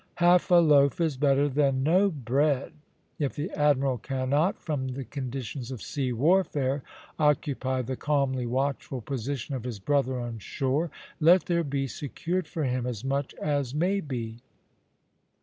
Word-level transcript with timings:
"Half 0.15 0.49
a 0.49 0.55
loaf 0.55 0.99
is 0.99 1.15
better 1.15 1.47
than 1.47 1.83
no 1.83 2.09
bread;" 2.09 2.73
if 3.19 3.35
the 3.35 3.51
admiral 3.51 3.99
cannot, 3.99 4.57
from 4.57 4.87
the 4.87 5.03
conditions 5.03 5.69
of 5.69 5.79
sea 5.83 6.11
warfare, 6.11 6.81
occupy 7.19 7.83
the 7.83 7.95
calmly 7.95 8.47
watchful 8.47 9.01
position 9.01 9.53
of 9.53 9.63
his 9.63 9.77
brother 9.77 10.19
on 10.19 10.39
shore, 10.39 10.89
let 11.19 11.45
there 11.45 11.63
be 11.63 11.85
secured 11.85 12.47
for 12.47 12.63
him 12.63 12.87
as 12.87 13.03
much 13.05 13.35
as 13.35 13.75
may 13.75 13.99
be. 13.99 14.37